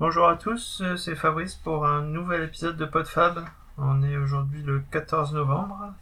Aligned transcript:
Bonjour 0.00 0.28
à 0.28 0.34
tous, 0.34 0.82
c'est 0.96 1.14
Fabrice 1.14 1.54
pour 1.54 1.86
un 1.86 2.02
nouvel 2.02 2.42
épisode 2.42 2.76
de 2.76 2.84
PodFab. 2.84 3.44
On 3.78 4.02
est 4.02 4.16
aujourd'hui 4.16 4.60
le 4.60 4.82
14 4.90 5.32
novembre. 5.34 5.92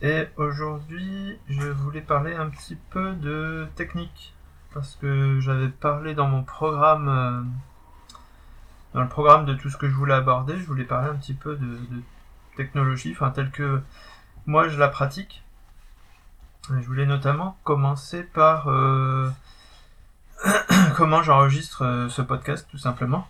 Et 0.00 0.28
aujourd'hui, 0.38 1.38
je 1.50 1.68
voulais 1.68 2.00
parler 2.00 2.34
un 2.34 2.48
petit 2.48 2.76
peu 2.88 3.12
de 3.12 3.68
technique. 3.76 4.32
Parce 4.72 4.96
que 4.96 5.40
j'avais 5.40 5.68
parlé 5.68 6.14
dans 6.14 6.26
mon 6.26 6.42
programme, 6.42 7.08
euh, 7.08 7.42
dans 8.94 9.02
le 9.02 9.10
programme 9.10 9.44
de 9.44 9.52
tout 9.52 9.68
ce 9.68 9.76
que 9.76 9.86
je 9.86 9.94
voulais 9.94 10.14
aborder, 10.14 10.58
je 10.58 10.64
voulais 10.64 10.84
parler 10.84 11.10
un 11.10 11.16
petit 11.16 11.34
peu 11.34 11.56
de, 11.56 11.78
technologie, 12.56 13.12
enfin 13.12 13.28
tel 13.28 13.50
que 13.50 13.82
moi 14.46 14.68
je 14.68 14.78
la 14.78 14.88
pratique. 14.88 15.44
Je 16.70 16.86
voulais 16.86 17.04
notamment 17.04 17.58
commencer 17.62 18.22
par 18.22 18.68
euh, 18.68 19.28
comment 20.96 21.22
j'enregistre 21.22 21.84
euh, 21.84 22.08
ce 22.08 22.22
podcast 22.22 22.66
tout 22.70 22.78
simplement. 22.78 23.26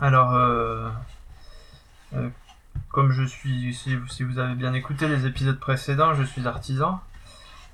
Alors, 0.00 0.34
euh, 0.34 0.88
euh, 2.14 2.28
comme 2.90 3.12
je 3.12 3.24
suis, 3.24 3.74
si, 3.74 4.24
vous 4.24 4.38
avez 4.38 4.54
bien 4.54 4.74
écouté 4.74 5.08
les 5.08 5.26
épisodes 5.26 5.58
précédents, 5.58 6.14
je 6.14 6.22
suis 6.22 6.46
artisan. 6.46 7.00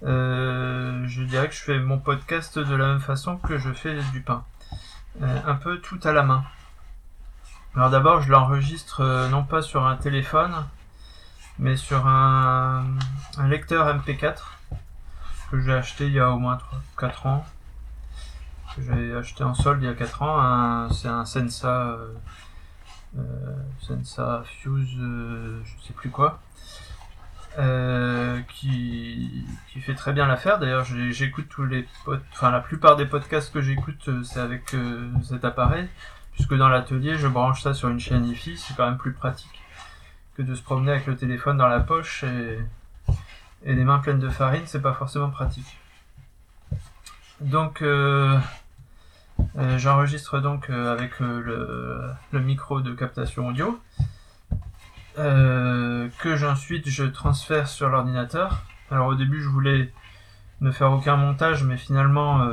je 0.02 1.22
dirais 1.24 1.48
que 1.48 1.54
je 1.54 1.60
fais 1.60 1.78
mon 1.78 1.98
podcast 1.98 2.58
de 2.58 2.74
la 2.74 2.88
même 2.88 3.00
façon 3.00 3.36
que 3.36 3.58
je 3.58 3.72
fais 3.72 3.98
du 4.12 4.20
pain. 4.20 4.44
un 5.22 5.54
peu 5.54 5.78
tout 5.78 6.00
à 6.04 6.12
la 6.12 6.22
main. 6.22 6.44
Alors 7.74 7.90
d'abord, 7.90 8.20
je 8.22 8.30
l'enregistre 8.30 9.28
non 9.30 9.44
pas 9.44 9.62
sur 9.62 9.86
un 9.86 9.96
téléphone, 9.96 10.66
mais 11.58 11.76
sur 11.76 12.06
un, 12.06 12.84
un 13.38 13.48
lecteur 13.48 13.86
MP4 13.98 14.36
que 15.50 15.60
j'ai 15.60 15.72
acheté 15.72 16.06
il 16.06 16.12
y 16.12 16.20
a 16.20 16.30
au 16.30 16.38
moins 16.38 16.56
3, 16.56 16.80
4 16.98 17.26
ans 17.26 17.46
j'ai 18.78 19.14
acheté 19.14 19.44
en 19.44 19.54
solde 19.54 19.82
il 19.82 19.86
y 19.86 19.88
a 19.88 19.94
4 19.94 20.22
ans. 20.22 20.88
C'est 20.90 21.08
un 21.08 21.24
Sensa, 21.24 21.88
euh, 21.88 22.14
euh, 23.18 23.22
Sensa 23.80 24.42
Fuse, 24.44 24.96
euh, 24.98 25.60
je 25.64 25.86
sais 25.86 25.92
plus 25.92 26.10
quoi, 26.10 26.40
qui, 28.48 29.46
qui 29.72 29.80
fait 29.80 29.94
très 29.94 30.12
bien 30.12 30.26
l'affaire. 30.26 30.58
D'ailleurs, 30.58 30.84
j'écoute 30.84 31.48
tous 31.48 31.64
les, 31.64 31.86
enfin 32.32 32.50
la 32.50 32.60
plupart 32.60 32.96
des 32.96 33.06
podcasts 33.06 33.52
que 33.52 33.60
j'écoute, 33.60 34.08
c'est 34.24 34.40
avec 34.40 34.74
cet 35.22 35.44
appareil, 35.44 35.88
puisque 36.32 36.54
dans 36.54 36.68
l'atelier, 36.68 37.16
je 37.16 37.28
branche 37.28 37.62
ça 37.62 37.74
sur 37.74 37.88
une 37.88 38.00
chaîne 38.00 38.26
IFI. 38.26 38.56
C'est 38.56 38.76
quand 38.76 38.86
même 38.86 38.98
plus 38.98 39.12
pratique 39.12 39.62
que 40.36 40.42
de 40.42 40.54
se 40.54 40.62
promener 40.62 40.92
avec 40.92 41.06
le 41.06 41.16
téléphone 41.16 41.56
dans 41.56 41.66
la 41.66 41.80
poche 41.80 42.24
et, 42.24 42.58
et 43.64 43.74
les 43.74 43.84
mains 43.84 43.98
pleines 43.98 44.20
de 44.20 44.28
farine, 44.28 44.62
c'est 44.66 44.80
pas 44.80 44.94
forcément 44.94 45.30
pratique. 45.30 45.76
Donc, 47.40 47.80
euh, 47.80 48.36
euh, 48.36 48.38
j'enregistre 49.76 50.40
donc 50.40 50.70
euh, 50.70 50.92
avec 50.92 51.20
le, 51.20 52.14
micro 52.32 52.80
de 52.80 52.92
captation 52.92 53.48
audio, 53.48 53.80
que 55.16 56.44
ensuite 56.46 56.88
je 56.88 57.04
transfère 57.04 57.68
sur 57.68 57.88
l'ordinateur. 57.88 58.62
Alors 58.90 59.08
au 59.08 59.14
début, 59.14 59.42
je 59.42 59.48
voulais 59.48 59.92
ne 60.60 60.70
faire 60.70 60.92
aucun 60.92 61.16
montage, 61.16 61.64
mais 61.64 61.76
finalement, 61.76 62.46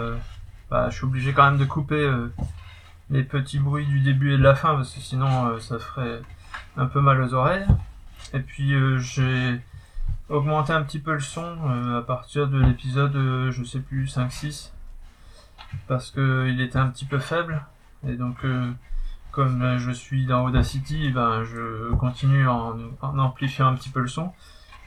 bah, 0.69 0.89
je 0.89 0.95
suis 0.95 1.05
obligé 1.05 1.33
quand 1.33 1.45
même 1.45 1.57
de 1.57 1.65
couper 1.65 2.09
les 3.09 3.23
petits 3.23 3.59
bruits 3.59 3.85
du 3.85 4.01
début 4.01 4.33
et 4.33 4.37
de 4.37 4.43
la 4.43 4.55
fin, 4.55 4.75
parce 4.75 4.93
que 4.93 4.99
sinon, 4.99 5.59
ça 5.59 5.79
ferait 5.79 6.21
un 6.75 6.85
peu 6.85 7.01
mal 7.01 7.21
aux 7.21 7.33
oreilles. 7.33 7.65
Et 8.33 8.39
puis, 8.39 8.75
j'ai 8.97 9.61
augmenté 10.29 10.73
un 10.73 10.83
petit 10.83 10.99
peu 10.99 11.13
le 11.13 11.21
son 11.21 11.55
à 11.97 12.01
partir 12.01 12.47
de 12.47 12.59
l'épisode, 12.59 13.13
je 13.49 13.63
sais 13.63 13.79
plus, 13.79 14.05
5-6 14.05 14.71
parce 15.87 16.11
qu'il 16.11 16.61
était 16.61 16.77
un 16.77 16.87
petit 16.87 17.05
peu 17.05 17.19
faible. 17.19 17.61
Et 18.07 18.13
donc, 18.13 18.43
euh, 18.43 18.71
comme 19.31 19.77
je 19.77 19.91
suis 19.91 20.25
dans 20.25 20.45
Audacity, 20.45 21.11
ben, 21.11 21.43
je 21.43 21.93
continue 21.95 22.47
en, 22.47 22.77
amplifiant 23.01 23.67
un 23.67 23.75
petit 23.75 23.89
peu 23.89 24.01
le 24.01 24.07
son. 24.07 24.31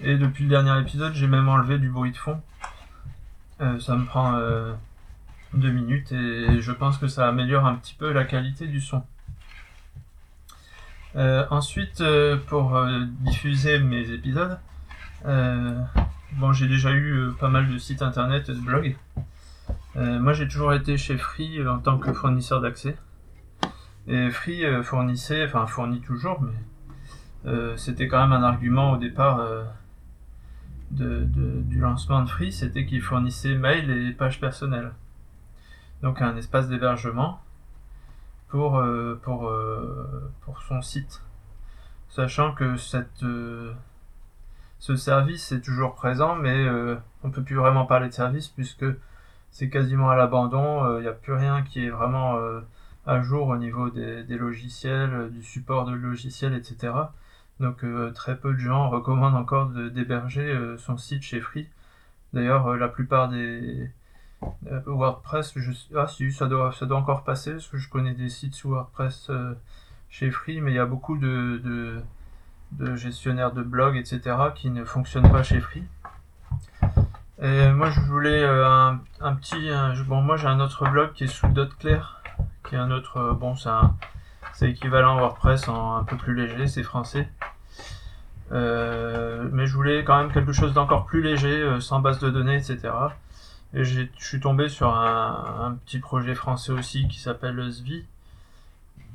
Et 0.01 0.17
depuis 0.17 0.45
le 0.45 0.51
dernier 0.51 0.79
épisode, 0.81 1.15
j'ai 1.15 1.27
même 1.27 1.49
enlevé 1.49 1.79
du 1.79 1.91
bruit 1.91 2.13
de 2.13 2.17
fond. 2.17 2.41
Euh, 3.61 3.79
ça 3.79 3.97
me 3.97 4.07
prend 4.07 4.37
euh, 4.37 4.73
deux 5.53 5.71
minutes 5.71 6.13
et 6.13 6.61
je 6.61 6.73
pense 6.73 6.97
que 6.97 7.09
ça 7.09 7.29
améliore 7.29 7.67
un 7.67 7.75
petit 7.75 7.95
peu 7.95 8.11
la 8.13 8.25
qualité 8.25 8.67
du 8.67 8.81
son. 8.81 9.03
ensuite, 11.15 12.03
pour 12.47 12.81
diffuser 13.21 13.79
mes 13.79 14.11
épisodes, 14.11 14.59
bon, 15.25 16.53
j'ai 16.53 16.69
déjà 16.69 16.93
eu 16.93 17.31
pas 17.39 17.49
mal 17.49 17.69
de 17.69 17.77
sites 17.77 18.01
internet 18.01 18.49
et 18.49 18.55
de 18.55 18.61
blogs. 18.61 18.97
Euh, 19.97 20.21
moi, 20.21 20.33
j'ai 20.33 20.47
toujours 20.47 20.73
été 20.73 20.97
chez 20.97 21.19
Free 21.19 21.59
euh, 21.59 21.73
en 21.73 21.79
tant 21.79 21.99
que 21.99 22.13
fournisseur 22.13 22.61
d'accès. 22.61 22.97
Et 24.07 24.31
Free 24.31 24.65
euh, 24.65 24.83
fournissait, 24.83 25.45
enfin 25.45 25.67
fournit 25.67 26.01
toujours, 26.01 26.41
mais 26.43 26.55
c'était 27.77 28.07
quand 28.07 28.21
même 28.21 28.33
un 28.33 28.43
argument 28.43 28.93
au 28.93 28.97
départ 28.99 29.41
du 30.91 31.81
lancement 31.81 32.23
de 32.23 32.29
Free, 32.29 32.53
c'était 32.53 32.85
qu'il 32.85 33.01
fournissait 33.01 33.55
mail 33.55 33.91
et 33.91 34.13
pages 34.13 34.41
personnelles. 34.41 34.93
Donc 36.03 36.21
un 36.21 36.37
espace 36.37 36.69
d'hébergement 36.69 37.41
pour, 38.49 38.83
pour, 39.23 39.51
pour 40.43 40.63
son 40.63 40.83
site. 40.83 41.23
Sachant 42.11 42.53
que 42.53 42.77
cette, 42.77 43.25
ce 44.79 44.97
service 44.97 45.51
est 45.53 45.63
toujours 45.63 45.95
présent, 45.95 46.37
mais 46.37 46.69
on 47.23 47.29
ne 47.29 47.33
peut 47.33 47.43
plus 47.43 47.57
vraiment 47.57 47.87
parler 47.87 48.09
de 48.09 48.15
service 48.15 48.49
puisque 48.49 48.85
c'est 49.51 49.69
quasiment 49.69 50.11
à 50.11 50.17
l'abandon. 50.17 50.85
Il 50.85 50.99
euh, 50.99 51.01
n'y 51.03 51.09
a 51.09 51.13
plus 51.13 51.35
rien 51.35 51.63
qui 51.63 51.85
est 51.85 51.91
vraiment 51.91 52.37
euh, 52.37 52.61
à 53.07 53.21
jour 53.21 53.49
au 53.49 53.57
niveau 53.57 53.91
des, 53.91 54.25
logiciels, 54.29 55.13
euh, 55.13 55.29
du 55.29 55.43
support 55.43 55.85
de 55.85 55.93
logiciels, 55.93 56.55
etc. 56.55 56.93
Donc 57.61 57.85
très 58.15 58.39
peu 58.39 58.55
de 58.55 58.59
gens 58.59 58.89
recommandent 58.89 59.37
encore 59.37 59.69
d'héberger 59.69 60.59
son 60.79 60.97
site 60.97 61.23
chez 61.23 61.41
Free. 61.43 61.69
D'ailleurs, 62.33 62.75
la 62.75 62.89
plupart 62.89 63.29
des 63.29 63.91
WordPress, 64.87 65.55
ah 65.95 66.07
si, 66.07 66.33
ça 66.33 66.47
doit, 66.47 66.73
encore 66.93 67.23
passer, 67.23 67.53
parce 67.53 67.69
que 67.69 67.77
je 67.77 67.91
connais 67.91 68.15
des 68.15 68.31
sites 68.31 68.55
sous 68.55 68.71
WordPress 68.71 69.31
chez 70.09 70.31
Free, 70.31 70.63
mais 70.63 70.71
il 70.71 70.77
y 70.77 70.79
a 70.79 70.87
beaucoup 70.87 71.19
de 71.19 72.03
gestionnaires 72.95 73.53
de 73.53 73.63
blogs, 73.63 73.97
etc., 73.97 74.37
qui 74.55 74.71
ne 74.71 74.87
fonctionnent 74.87 75.31
pas 75.31 75.43
chez 75.43 75.61
Free. 75.61 75.85
Moi, 77.41 77.89
je 77.89 78.01
voulais 78.01 78.43
euh, 78.43 78.93
un, 79.21 79.35
petit. 79.37 79.71
bon, 80.07 80.21
moi, 80.21 80.37
j'ai 80.37 80.47
un 80.47 80.61
autre 80.61 80.87
blog 80.91 81.13
qui 81.15 81.25
est 81.25 81.27
sous 81.27 81.47
Claire, 81.79 82.23
qui 82.69 82.75
est 82.75 82.79
un 82.79 82.91
autre. 82.91 83.17
Euh, 83.17 83.33
bon, 83.33 83.55
c'est 84.53 84.71
équivalent 84.71 85.17
WordPress 85.19 85.69
en 85.69 85.97
un 85.97 86.05
peu 86.05 86.17
plus 86.19 86.35
léger, 86.35 86.67
c'est 86.67 86.83
français. 86.83 87.31
Euh, 88.53 89.49
mais 89.53 89.67
je 89.67 89.75
voulais 89.75 90.05
quand 90.05 90.19
même 90.19 90.33
quelque 90.33 90.53
chose 90.53 90.75
d'encore 90.75 91.07
plus 91.07 91.23
léger, 91.23 91.81
sans 91.81 92.01
base 92.01 92.19
de 92.19 92.29
données, 92.29 92.57
etc. 92.57 92.91
Et 93.73 93.85
je 93.85 94.03
suis 94.19 94.41
tombé 94.41 94.69
sur 94.69 94.95
un, 94.95 95.79
petit 95.87 95.99
projet 95.99 96.35
français 96.35 96.73
aussi 96.73 97.09
qui 97.09 97.21
s'appelle 97.21 97.71
ZV, 97.71 98.05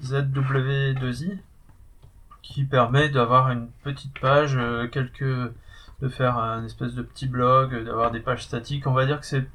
ZW2I, 0.02 1.38
qui 2.42 2.64
permet 2.64 3.10
d'avoir 3.10 3.52
une 3.52 3.68
petite 3.84 4.18
page, 4.18 4.58
quelques 4.92 5.52
de 6.06 6.10
faire 6.10 6.38
un 6.38 6.64
espèce 6.64 6.94
de 6.94 7.02
petit 7.02 7.28
blog, 7.28 7.84
d'avoir 7.84 8.12
des 8.12 8.20
pages 8.20 8.44
statiques. 8.44 8.86
On 8.86 8.94
va 8.94 9.06
dire 9.06 9.20
que 9.20 9.26
c'est 9.26 9.46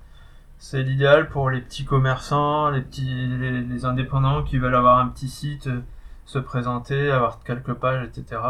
c'est 0.58 0.82
l'idéal 0.82 1.30
pour 1.30 1.48
les 1.48 1.60
petits 1.62 1.86
commerçants, 1.86 2.68
les 2.70 2.82
petits 2.82 3.04
les, 3.06 3.84
indépendants 3.86 4.42
qui 4.42 4.58
veulent 4.58 4.74
avoir 4.74 4.98
un 4.98 5.08
petit 5.08 5.28
site, 5.28 5.68
euh, 5.68 5.80
se 6.26 6.38
présenter, 6.38 7.10
avoir 7.10 7.42
quelques 7.44 7.72
pages, 7.72 8.06
etc. 8.06 8.42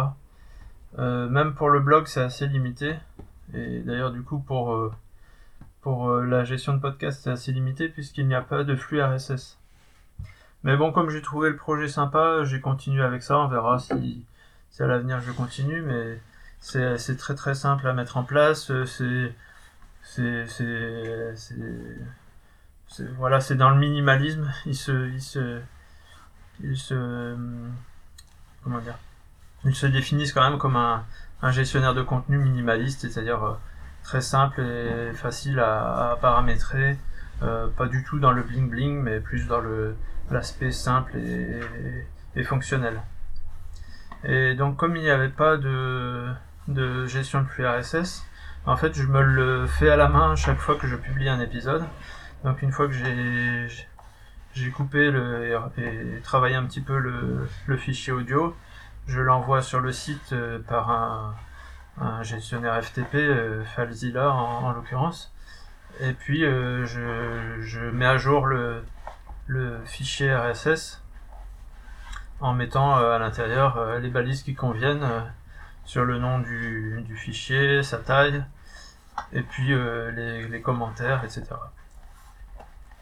Euh, 0.99 1.29
même 1.29 1.55
pour 1.55 1.71
le 1.71 1.79
blog, 1.79 2.07
c'est 2.07 2.23
assez 2.23 2.47
limité. 2.49 2.97
Et 3.55 3.81
d'ailleurs, 3.81 4.11
du 4.11 4.23
coup, 4.23 4.39
pour 4.39 4.75
euh, 4.75 4.93
pour 5.83 6.11
la 6.11 6.45
gestion 6.45 6.75
de 6.75 6.81
podcast, 6.81 7.21
c'est 7.23 7.31
assez 7.31 7.53
limité 7.53 7.89
puisqu'il 7.89 8.27
n'y 8.27 8.35
a 8.35 8.43
pas 8.43 8.65
de 8.65 8.77
flux 8.77 9.03
RSS. 9.03 9.59
Mais 10.65 10.77
bon, 10.77 10.93
comme 10.93 11.11
j'ai 11.11 11.23
trouvé 11.23 11.51
le 11.51 11.57
projet 11.57 11.89
sympa, 11.89 12.45
j'ai 12.45 12.61
continué 12.61 13.03
avec 13.03 13.23
ça. 13.23 13.39
On 13.39 13.49
verra 13.49 13.79
si, 13.79 14.25
si 14.71 14.83
à 14.83 14.87
l'avenir 14.87 15.21
je 15.21 15.33
continue, 15.33 15.83
mais 15.83 16.19
c'est 16.61 17.17
très 17.17 17.35
très 17.35 17.55
simple 17.55 17.87
à 17.89 17.93
mettre 17.93 18.17
en 18.17 18.25
place. 18.25 18.71
Euh, 18.71 18.85
c'est 18.87 19.35
voilà, 23.17 23.41
c'est 23.41 23.55
dans 23.55 23.71
le 23.71 23.79
minimalisme. 23.79 24.53
Il 24.67 24.77
se 24.77 25.09
il 25.11 25.23
se 25.23 25.61
il 26.63 26.77
se 26.77 27.37
comment 28.63 28.81
dire 28.81 28.99
Ils 29.65 29.75
se 29.75 29.87
définissent 29.87 30.33
quand 30.33 30.49
même 30.49 30.59
comme 30.59 30.77
un, 30.77 31.05
un 31.43 31.51
gestionnaire 31.51 31.95
de 31.95 32.03
contenu 32.03 32.39
minimaliste, 32.39 33.09
c'est-à-dire 33.09 33.43
euh, 33.45 33.55
très 34.03 34.21
simple 34.21 34.61
et 34.61 35.13
facile 35.15 35.61
à, 35.61 36.19
paramétrer. 36.21 36.99
Euh, 37.43 37.69
pas 37.69 37.87
du 37.87 38.05
tout 38.05 38.19
dans 38.19 38.33
le 38.33 38.43
bling 38.43 38.69
bling, 38.69 39.01
mais 39.01 39.21
plus 39.21 39.47
dans 39.47 39.61
le 39.61 39.97
l'aspect 40.31 40.73
simple 40.73 41.17
et, 41.17 42.45
fonctionnel. 42.45 43.01
Et 44.25 44.55
donc 44.55 44.77
comme 44.77 44.97
il 44.97 45.03
n'y 45.03 45.11
avait 45.11 45.29
pas 45.31 45.57
de 45.57 46.27
de 46.69 47.07
gestion 47.07 47.43
de 47.43 47.47
flux 47.47 47.67
RSS. 47.67 48.25
En 48.67 48.77
fait, 48.77 48.95
je 48.95 49.07
me 49.07 49.23
le 49.23 49.67
fais 49.67 49.91
à 49.91 49.97
la 49.97 50.09
main 50.09 50.37
chaque 50.37 50.59
fois 50.59 50.77
que 50.77 50.87
je 50.87 50.97
publie 50.97 51.29
un 51.29 51.41
épisode. 51.41 51.85
Donc 52.45 52.63
une 52.63 52.73
fois 52.73 52.89
que 52.89 52.93
j'ai 54.55 54.71
coupé 54.71 55.11
le, 55.11 55.59
et, 55.79 56.21
travaillé 56.23 56.57
un 56.57 56.65
petit 56.65 56.81
peu 56.81 56.99
le, 56.99 57.77
fichier 57.77 58.13
audio. 58.13 58.55
Je 59.07 59.21
l'envoie 59.21 59.63
sur 59.63 59.81
le 59.81 59.93
site 59.93 60.35
par 60.69 60.91
un, 60.91 62.23
gestionnaire 62.23 62.83
FTP, 62.83 63.17
FileZilla 63.75 64.31
en, 64.31 64.73
l'occurrence. 64.73 65.33
Et 66.01 66.13
puis 66.13 66.41
je, 66.41 67.91
mets 67.91 68.07
à 68.07 68.17
jour 68.19 68.47
le, 68.47 68.85
le 69.47 69.79
fichier 69.85 70.35
RSS 70.35 71.03
en 72.41 72.55
mettant 72.55 72.95
à 72.95 73.19
l'intérieur 73.19 73.99
les 73.99 74.09
balises 74.09 74.43
qui 74.43 74.55
conviennent 74.55 75.07
sur 75.91 76.05
le 76.05 76.21
nom 76.21 76.39
du, 76.39 77.17
fichier, 77.17 77.83
sa 77.83 77.99
taille, 77.99 78.45
et 79.33 79.43
puis 79.43 79.73
euh, 79.73 80.47
les, 80.49 80.63
commentaires, 80.63 81.25
etc. 81.25 81.47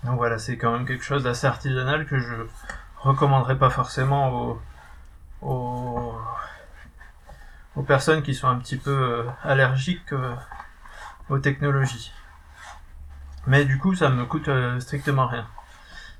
Donc 0.04 0.16
voilà, 0.16 0.38
c'est 0.38 0.56
quand 0.56 0.72
même 0.72 0.86
quelque 0.86 1.04
chose 1.04 1.24
d'assez 1.24 1.46
artisanal 1.46 2.06
que 2.06 2.18
je 2.18 2.32
recommanderais 2.96 3.58
pas 3.58 3.68
forcément 3.68 4.58
aux, 5.42 6.16
aux, 7.76 7.82
personnes 7.82 8.22
qui 8.22 8.34
sont 8.34 8.48
un 8.48 8.56
petit 8.56 8.78
peu 8.78 8.90
euh, 8.90 9.24
allergiques 9.42 10.14
euh, 10.14 10.34
aux 11.28 11.40
technologies. 11.40 12.10
Mais 13.46 13.66
du 13.66 13.76
coup, 13.76 13.94
ça 13.94 14.08
me 14.08 14.24
coûte 14.24 14.48
strictement 14.80 15.26
rien. 15.26 15.46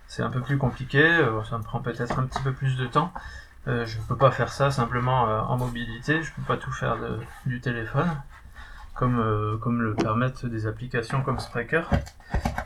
C'est 0.06 0.23
un 0.23 0.29
peu 0.31 0.43
plus 0.43 0.59
compliqué, 0.59 1.19
ça 1.49 1.56
me 1.56 1.62
prend 1.62 1.81
peut-être 1.81 2.19
un 2.19 2.26
petit 2.26 2.43
peu 2.43 2.53
plus 2.53 2.76
de 2.76 2.87
temps, 2.87 3.11
euh, 3.69 3.85
je 3.85 3.99
ne 3.99 4.03
peux 4.05 4.17
pas 4.17 4.31
faire 4.31 4.50
ça 4.50 4.70
simplement 4.70 5.29
euh, 5.29 5.41
en 5.41 5.59
mobilité, 5.59 6.23
je 6.23 6.31
ne 6.31 6.37
peux 6.37 6.43
pas 6.43 6.56
tout 6.56 6.73
faire 6.73 6.97
du 7.44 7.61
téléphone, 7.61 8.11
comme, 8.94 9.20
euh, 9.20 9.59
comme 9.59 9.82
le 9.82 9.94
permettent 9.94 10.47
des 10.47 10.67
applications 10.67 11.23
comme 11.23 11.38
Spreaker, 11.38 11.91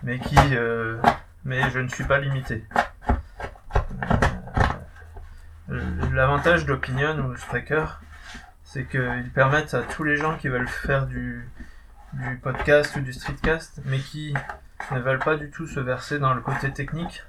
mais 0.04 0.20
je 1.70 1.78
ne 1.80 1.88
suis 1.88 2.04
pas 2.04 2.18
limité. 2.18 2.64
L'avantage 6.12 6.66
d'Opinion 6.66 7.18
ou 7.18 7.32
de 7.32 7.38
Spreaker, 7.38 8.00
c'est 8.62 8.84
qu'ils 8.84 9.30
permettent 9.34 9.74
à 9.74 9.82
tous 9.82 10.04
les 10.04 10.16
gens 10.16 10.36
qui 10.36 10.48
veulent 10.48 10.68
faire 10.68 11.06
du, 11.06 11.48
du 12.12 12.36
podcast 12.36 12.94
ou 12.94 13.00
du 13.00 13.12
streetcast, 13.12 13.80
mais 13.86 13.98
qui 13.98 14.34
ne 14.92 15.00
veulent 15.00 15.18
pas 15.18 15.36
du 15.36 15.50
tout 15.50 15.66
se 15.66 15.80
verser 15.80 16.20
dans 16.20 16.34
le 16.34 16.42
côté 16.42 16.70
technique, 16.72 17.24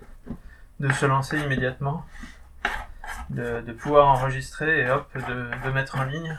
de 0.80 0.92
se 0.92 1.08
lancer 1.08 1.40
immédiatement 1.40 2.06
de, 3.30 3.72
pouvoir 3.74 4.08
enregistrer 4.08 4.82
et 4.82 4.90
hop, 4.90 5.08
de, 5.16 5.70
mettre 5.72 5.98
en 5.98 6.04
ligne. 6.04 6.38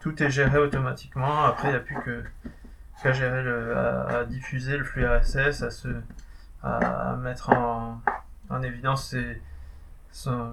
Tout 0.00 0.22
est 0.22 0.30
géré 0.30 0.58
automatiquement. 0.58 1.44
Après, 1.44 1.68
il 1.68 1.70
n'y 1.72 1.76
a 1.76 1.80
plus 1.80 1.96
que 2.02 2.22
qu'à 3.02 3.10
à, 3.10 4.24
diffuser 4.24 4.78
le 4.78 4.84
flux 4.84 5.06
RSS, 5.06 5.62
à 5.62 5.70
se, 5.70 5.88
à 6.62 7.16
mettre 7.16 7.50
en, 7.50 8.00
en 8.48 8.62
évidence 8.62 9.10
ces, 9.10 9.40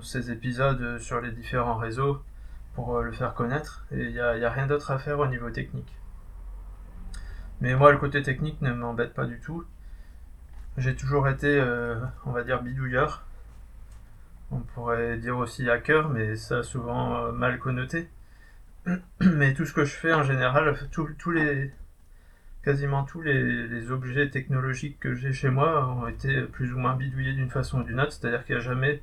ces 0.01 0.31
épisodes 0.31 0.97
sur 0.99 1.21
les 1.21 1.31
différents 1.31 1.75
réseaux 1.77 2.21
pour 2.73 2.97
euh, 2.97 3.03
le 3.03 3.11
faire 3.11 3.33
connaître. 3.33 3.85
Et 3.91 4.03
il 4.03 4.13
n'y 4.13 4.19
a, 4.19 4.29
a, 4.29 4.49
rien 4.49 4.67
d'autre 4.67 4.91
à 4.91 4.99
faire 4.99 5.19
au 5.19 5.27
niveau 5.27 5.49
technique. 5.49 5.97
Mais 7.59 7.75
moi, 7.75 7.91
le 7.91 7.97
côté 7.97 8.21
technique 8.23 8.61
ne 8.61 8.71
m'embête 8.71 9.13
pas 9.13 9.25
du 9.25 9.39
tout. 9.39 9.65
J'ai 10.77 10.95
toujours 10.95 11.27
été, 11.27 11.59
euh, 11.59 11.95
on 12.25 12.31
va 12.31 12.43
dire, 12.43 12.63
bidouilleur. 12.63 13.23
On 14.51 14.59
pourrait 14.59 15.17
dire 15.17 15.37
aussi 15.37 15.69
hacker, 15.69 16.09
mais 16.09 16.35
ça 16.35 16.61
souvent 16.61 17.15
euh, 17.17 17.31
mal 17.31 17.57
connoté. 17.57 18.09
Mais 19.21 19.53
tout 19.53 19.65
ce 19.65 19.73
que 19.73 19.85
je 19.85 19.93
fais 19.93 20.13
en 20.13 20.23
général, 20.23 20.75
quasiment 22.63 23.03
tous 23.03 23.21
les, 23.21 23.91
objets 23.91 24.29
technologiques 24.29 24.99
que 24.99 25.15
j'ai 25.15 25.33
chez 25.33 25.49
moi 25.49 25.87
ont 25.87 26.07
été 26.07 26.41
plus 26.43 26.73
ou 26.73 26.79
moins 26.79 26.95
bidouillés 26.95 27.33
d'une 27.33 27.49
façon 27.49 27.81
ou 27.81 27.83
d'une 27.83 27.99
autre, 28.01 28.11
c'est-à-dire 28.11 28.43
qu'il 28.45 28.55
n'y 28.55 28.61
a 28.61 28.63
jamais 28.63 29.01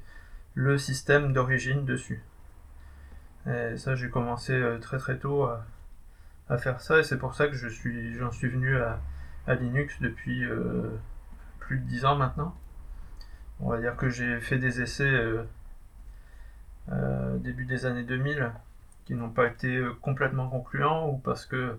le 0.55 0.77
système 0.77 1.33
d'origine 1.33 1.85
dessus. 1.85 2.23
Et 3.47 3.77
ça, 3.77 3.95
j'ai 3.95 4.11
commencé 4.11 4.53
euh, 4.53 4.79
très 4.79 4.99
très 4.99 5.19
tôt 5.19 5.45
à, 6.49 6.59
faire 6.59 6.81
ça, 6.81 6.99
et 6.99 7.03
c'est 7.03 7.19
pour 7.19 7.35
ça 7.35 7.47
que 7.49 7.55
je 7.55 7.69
suis, 7.69 8.15
j'en 8.15 8.33
suis 8.33 8.49
venu 8.49 8.77
à, 8.77 9.01
Linux 9.55 9.97
depuis 10.03 10.45
euh, 10.45 10.91
plus 11.59 11.79
de 11.79 11.85
10 11.85 12.05
ans 12.05 12.17
maintenant 12.17 12.55
on 13.61 13.71
va 13.71 13.81
dire 13.81 13.97
que 13.97 14.09
j'ai 14.09 14.41
fait 14.41 14.59
des 14.59 14.81
essais 14.81 15.05
euh, 15.05 15.45
euh, 16.93 17.37
début 17.39 17.65
des 17.65 17.87
années 17.87 18.05
2000 18.05 18.53
qui 19.05 19.15
n'ont 19.15 19.31
pas 19.31 19.47
été 19.47 19.77
euh, 19.77 19.95
complètement 20.01 20.49
concluants 20.49 21.09
ou 21.09 21.19
parce 21.19 21.47
que 21.47 21.77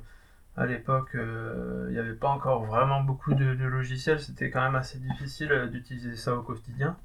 à 0.58 0.66
l'époque 0.66 1.12
il 1.14 1.92
n'y 1.92 2.00
avait 2.00 2.14
pas 2.14 2.30
encore 2.30 2.66
vraiment 2.66 3.02
beaucoup 3.02 3.34
de, 3.34 3.46
logiciels, 3.46 4.20
c'était 4.20 4.50
quand 4.50 4.62
même 4.62 4.76
assez 4.76 4.98
difficile 5.00 5.70
d'utiliser 5.72 6.18
ça 6.18 6.36
au 6.36 6.42
quotidien. 6.42 6.98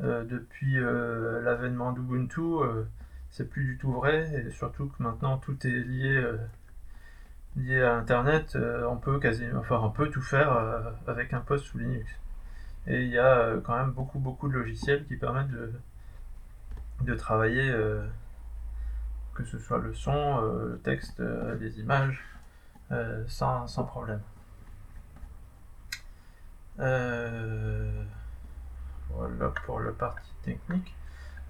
depuis 0.00 0.74
l'avènement 0.74 1.92
d'Ubuntu, 1.92 2.42
c'est 3.30 3.48
plus 3.48 3.64
du 3.64 3.78
tout 3.78 3.92
vrai 3.92 4.30
et 4.34 4.50
surtout 4.50 4.88
que 4.88 5.02
maintenant 5.02 5.38
tout 5.38 5.56
est 5.66 5.70
lié 5.70 6.22
lié 7.56 7.82
à 7.82 7.94
Internet, 7.94 8.58
on 8.90 8.96
peut 8.96 9.18
enfin 9.54 9.80
on 9.82 9.90
peut 9.90 10.10
tout 10.10 10.20
faire 10.20 10.52
avec 11.06 11.32
un 11.32 11.40
poste 11.40 11.64
sous 11.64 11.78
Linux. 11.78 12.10
Et 12.88 13.02
il 13.02 13.10
y 13.10 13.18
a 13.18 13.38
euh, 13.38 13.60
quand 13.60 13.76
même 13.76 13.90
beaucoup, 13.90 14.18
beaucoup 14.18 14.48
de 14.48 14.54
logiciels 14.54 15.04
qui 15.06 15.16
permettent 15.16 15.50
de, 15.50 15.72
de 17.02 17.14
travailler, 17.14 17.68
euh, 17.68 18.06
que 19.34 19.44
ce 19.44 19.58
soit 19.58 19.78
le 19.78 19.92
son, 19.92 20.40
euh, 20.42 20.72
le 20.72 20.78
texte, 20.78 21.22
les 21.60 21.80
images, 21.80 22.24
sans, 23.26 23.66
sans, 23.66 23.84
problème. 23.84 24.20
voilà 26.76 28.04
pour 29.64 29.80
le 29.80 29.92
partie 29.92 30.32
technique. 30.42 30.94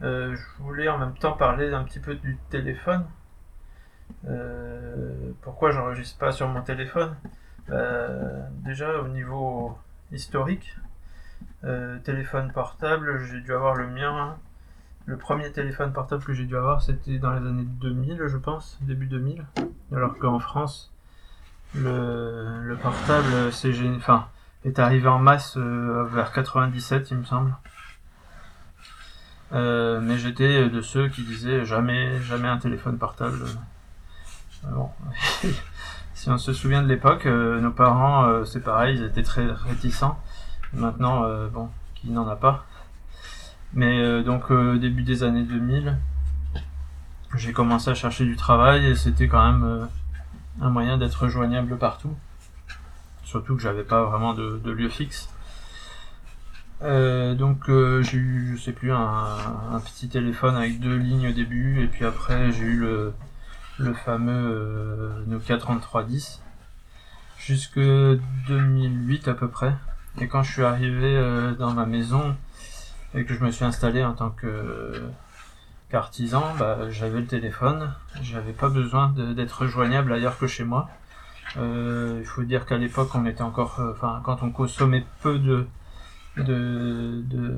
je 0.01 0.39
voulais 0.59 0.89
en 0.89 0.99
même 0.99 1.17
temps 1.19 1.33
parler 1.33 1.73
un 1.75 1.85
petit 1.85 2.01
peu 2.01 2.15
du 2.15 2.39
téléphone. 2.49 3.05
pourquoi 5.43 5.71
j'enregistre 5.71 6.19
pas 6.19 6.33
sur 6.33 6.49
mon 6.49 6.63
téléphone? 6.63 7.15
Déjà 8.65 9.01
au 9.01 9.09
niveau 9.09 9.77
historique, 10.11 10.75
euh, 11.67 11.99
téléphone 11.99 12.53
portable, 12.53 13.25
j'ai 13.25 13.41
dû 13.41 13.53
avoir 13.53 13.75
le 13.75 13.89
mien. 13.89 14.37
Le 15.05 15.17
premier 15.17 15.51
téléphone 15.51 15.93
portable 15.93 16.23
que 16.23 16.33
j'ai 16.33 16.45
dû 16.45 16.57
avoir, 16.57 16.81
c'était 16.81 17.19
dans 17.19 17.33
les 17.33 17.39
années 17.39 17.65
2000, 17.65 18.23
je 18.27 18.37
pense, 18.37 18.79
début 18.83 19.07
2000. 19.07 19.45
Alors 19.93 20.17
qu'en 20.19 20.39
France, 20.39 20.93
le, 21.75 22.77
portable 22.81 23.53
c'est, 23.53 23.73
enfin, 23.97 24.29
est 24.65 24.79
arrivé 24.79 25.09
en 25.09 25.19
masse 25.19 25.57
euh, 25.57 26.05
vers 26.05 26.33
97, 26.33 27.11
il 27.11 27.19
me 27.19 27.25
semble. 27.25 27.57
Euh, 29.53 30.01
mais 30.01 30.19
j'étais 30.19 30.69
de 30.69 30.81
ceux 30.81 31.09
qui 31.09 31.23
disaient 31.23 31.65
jamais, 31.65 32.21
jamais 32.21 32.49
un 32.49 32.59
téléphone 32.59 32.99
portable. 32.99 33.39
Bon. 34.65 34.91
si 36.15 36.31
on 36.31 36.39
se 36.39 36.53
souvient 36.53 36.83
de 36.83 36.89
l'époque, 36.89 37.27
nos 37.27 37.73
parents, 37.73 38.45
c'est 38.45 38.63
pareil, 38.63 38.99
ils 38.99 39.05
étaient 39.05 39.23
très 39.25 39.47
réticents. 39.47 40.21
Maintenant, 40.73 41.25
euh, 41.25 41.49
bon, 41.49 41.69
qui 41.95 42.11
n'en 42.11 42.29
a 42.29 42.37
pas. 42.37 42.67
Mais 43.73 44.01
euh, 44.01 44.23
donc, 44.23 44.51
euh, 44.51 44.79
début 44.79 45.03
des 45.03 45.23
années 45.23 45.43
2000, 45.43 45.97
j'ai 47.35 47.53
commencé 47.53 47.91
à 47.91 47.95
chercher 47.95 48.25
du 48.25 48.37
travail 48.37 48.87
et 48.87 48.95
c'était 48.95 49.29
quand 49.29 49.45
même 49.45 49.89
un 50.61 50.71
moyen 50.71 50.99
d'être 50.99 51.29
joignable 51.29 51.77
partout. 51.77 52.15
Surtout 53.25 53.57
que 53.57 53.63
j'avais 53.63 53.83
pas 53.83 54.05
vraiment 54.05 54.35
de, 54.35 54.71
lieu 54.71 54.89
fixe. 54.89 55.29
donc 56.81 57.65
j'ai 57.69 58.17
eu, 58.17 58.57
je 58.57 58.63
sais 58.63 58.73
plus, 58.73 58.93
un, 58.93 59.81
petit 59.85 60.09
téléphone 60.09 60.57
avec 60.57 60.81
deux 60.81 60.97
lignes 60.97 61.29
au 61.29 61.33
début, 61.33 61.83
et 61.83 61.89
puis 61.89 62.05
après 62.05 62.53
j'ai 62.53 62.65
eu 62.65 62.79
le, 62.79 63.13
le 63.79 63.93
fameux 63.93 65.25
Nokia 65.27 65.59
3310 65.59 66.41
jusque 67.39 67.79
2008 67.79 69.29
à 69.29 69.35
peu 69.35 69.49
près. 69.49 69.75
Et 70.19 70.29
quand 70.29 70.43
je 70.43 70.53
suis 70.53 70.65
arrivé 70.65 71.17
euh, 71.17 71.55
dans 71.55 71.73
ma 71.73 71.85
maison 71.85 72.35
et 73.15 73.25
que 73.25 73.35
je 73.35 73.45
me 73.45 73.51
suis 73.51 73.65
installé 73.65 74.03
en 74.03 74.15
tant 74.15 74.31
que 74.31 75.11
qu'artisan, 75.91 76.43
bah, 76.59 76.91
j'avais 76.91 77.21
le 77.21 77.27
téléphone, 77.27 77.93
j'avais 78.23 78.53
pas 78.53 78.69
besoin 78.69 79.11
d'être 79.11 79.67
joignable 79.67 80.13
ailleurs 80.13 80.39
que 80.39 80.47
chez 80.47 80.65
moi. 80.65 80.89
Euh, 81.59 82.19
il 82.21 82.27
faut 82.27 82.43
dire 82.43 82.67
qu'à 82.67 82.77
l'époque, 82.77 83.11
on 83.15 83.25
était 83.27 83.43
encore, 83.43 83.79
euh, 83.79 83.93
enfin, 83.93 84.21
quand 84.25 84.43
on 84.43 84.51
consommait 84.51 85.05
peu 85.23 85.39
de 85.39 85.67
de, 86.37 87.23
de, 87.25 87.57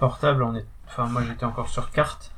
on 0.00 0.54
est, 0.54 0.66
enfin, 0.86 1.06
moi 1.06 1.22
j'étais 1.22 1.44
encore 1.44 1.68
sur 1.68 1.90
carte. 1.90 2.32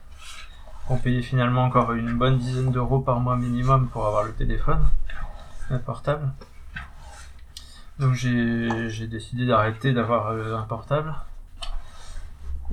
On 0.89 0.97
payait 0.97 1.23
finalement 1.23 1.63
encore 1.65 1.93
une 1.93 2.15
bonne 2.15 2.39
dizaine 2.39 2.73
d'euros 2.73 2.99
par 2.99 3.21
mois 3.21 3.37
minimum 3.37 3.89
pour 3.89 4.07
avoir 4.07 4.25
le 4.25 4.33
téléphone 4.33 4.85
portable. 5.87 6.33
Donc 8.03 8.15
j'ai 8.15 9.07
décidé 9.07 9.47
d'arrêter 9.47 9.93
d'avoir 9.93 10.31
euh, 10.31 10.57
un 10.57 10.63
portable. 10.63 11.15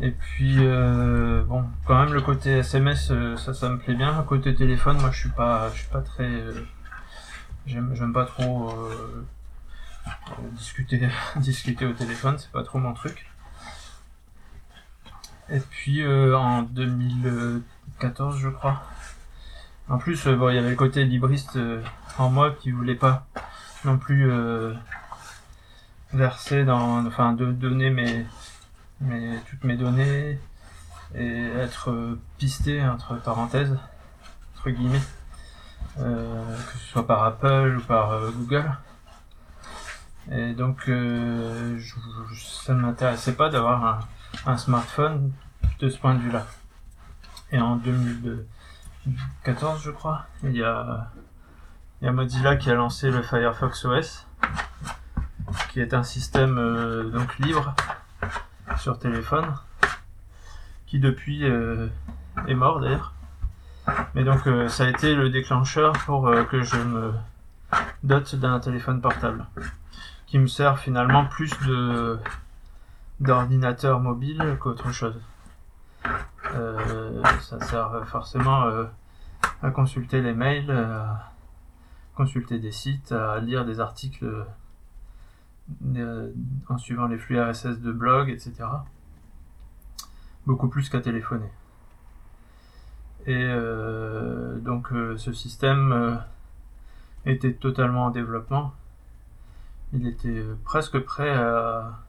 Et 0.01 0.09
puis 0.09 0.55
euh, 0.57 1.43
bon, 1.43 1.65
quand 1.85 2.03
même 2.03 2.13
le 2.15 2.21
côté 2.21 2.49
SMS, 2.49 3.11
euh, 3.11 3.37
ça, 3.37 3.53
ça 3.53 3.69
me 3.69 3.77
plaît 3.77 3.93
bien. 3.93 4.23
Côté 4.23 4.55
téléphone, 4.55 4.97
moi 4.99 5.11
je 5.11 5.19
suis 5.19 5.29
pas, 5.29 5.69
je 5.69 5.81
suis 5.81 5.89
pas 5.89 6.01
très, 6.01 6.31
j'aime 7.67 8.11
pas 8.11 8.25
trop 8.25 8.73
discuter, 10.53 11.07
discuter 11.35 11.85
au 11.85 11.93
téléphone, 11.93 12.39
c'est 12.39 12.51
pas 12.51 12.63
trop 12.63 12.79
mon 12.79 12.95
truc. 12.95 13.29
Et 15.51 15.59
puis 15.59 16.03
en 16.07 16.63
2014, 16.63 18.39
je 18.39 18.49
crois. 18.49 18.81
En 19.89 19.99
plus, 19.99 20.27
bon, 20.27 20.49
il 20.49 20.55
y 20.55 20.57
avait 20.57 20.71
le 20.71 20.75
côté 20.75 21.03
libriste 21.05 21.59
en 22.17 22.31
moi 22.31 22.49
qui 22.59 22.71
voulait 22.71 22.95
pas 22.95 23.27
non 23.85 23.99
plus 23.99 24.27
verser 26.13 26.65
dans, 26.65 27.05
enfin, 27.05 27.33
de 27.33 27.51
donner 27.51 27.89
mes, 27.89 28.25
mes, 29.01 29.37
toutes 29.49 29.63
mes 29.63 29.77
données 29.77 30.39
et 31.15 31.45
être 31.57 32.17
pisté 32.37 32.83
entre 32.83 33.15
parenthèses, 33.15 33.77
entre 34.55 34.69
guillemets, 34.69 35.01
euh, 35.99 36.55
que 36.55 36.77
ce 36.77 36.87
soit 36.87 37.07
par 37.07 37.23
Apple 37.23 37.77
ou 37.79 37.81
par 37.81 38.11
euh, 38.11 38.29
Google. 38.31 38.71
Et 40.31 40.53
donc, 40.53 40.87
euh, 40.87 41.79
ça 42.35 42.73
ne 42.73 42.81
m'intéressait 42.81 43.33
pas 43.33 43.49
d'avoir 43.49 44.07
un, 44.45 44.57
smartphone 44.57 45.31
de 45.79 45.89
ce 45.89 45.97
point 45.97 46.13
de 46.13 46.19
vue-là. 46.19 46.45
Et 47.51 47.59
en 47.59 47.77
2014, 47.77 49.81
je 49.81 49.89
crois, 49.89 50.27
il 50.43 50.55
y 50.55 50.63
il 52.01 52.05
y 52.05 52.07
a 52.07 52.13
Mozilla 52.13 52.55
qui 52.55 52.69
a 52.69 52.75
lancé 52.75 53.11
le 53.11 53.21
Firefox 53.21 53.83
OS 53.83 54.25
qui 55.67 55.79
est 55.79 55.93
un 55.93 56.03
système 56.03 56.57
euh, 56.57 57.03
donc 57.09 57.37
libre 57.39 57.75
sur 58.77 58.97
téléphone, 58.99 59.55
qui 60.87 60.99
depuis 60.99 61.45
euh, 61.45 61.87
est 62.47 62.55
mort 62.55 62.79
d'ailleurs. 62.79 63.13
Mais 64.13 64.23
donc 64.23 64.47
euh, 64.47 64.67
ça 64.67 64.85
a 64.85 64.89
été 64.89 65.15
le 65.15 65.29
déclencheur 65.29 65.93
pour 66.05 66.31
que 66.49 66.61
je 66.61 66.77
me 66.77 67.13
dote 68.03 68.35
d'un 68.35 68.59
téléphone 68.59 69.01
portable, 69.01 69.45
qui 70.27 70.37
me 70.39 70.47
sert 70.47 70.79
finalement 70.79 71.25
plus 71.25 71.51
de 71.65 72.19
d'ordinateur 73.19 73.99
mobile 73.99 74.57
qu'autre 74.59 74.91
chose. 74.91 75.19
ça 77.41 77.59
sert 77.59 78.07
forcément 78.07 78.65
à 79.61 79.71
consulter 79.71 80.21
les 80.21 80.33
mails, 80.33 80.71
à 80.71 81.31
consulter 82.15 82.59
des 82.59 82.71
sites, 82.71 83.11
à 83.11 83.39
lire 83.39 83.65
des 83.65 83.81
articles 83.81 84.25
euh, 85.95 86.31
en 86.67 86.77
suivant 86.77 87.07
les 87.07 87.17
flux 87.17 87.39
RSS 87.39 87.79
de 87.79 87.91
blog, 87.91 88.29
etc. 88.29 88.53
Beaucoup 90.45 90.67
plus 90.67 90.89
qu'à 90.89 90.99
téléphoner. 90.99 91.49
Et 93.25 93.45
euh, 93.47 94.57
donc 94.59 94.91
euh, 94.91 95.17
ce 95.17 95.31
système 95.33 96.21
était 97.25 97.53
totalement 97.53 98.05
en 98.05 98.09
développement. 98.09 98.73
Il 99.93 100.07
était 100.07 100.43
presque 100.63 100.99
prêt 100.99 101.33
à, 101.33 101.99